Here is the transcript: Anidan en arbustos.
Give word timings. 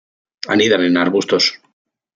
Anidan 0.55 0.81
en 0.87 0.97
arbustos. 1.05 1.53